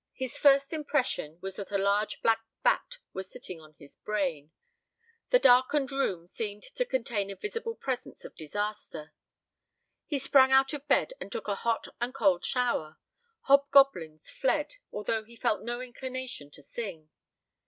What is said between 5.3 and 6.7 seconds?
darkened room seemed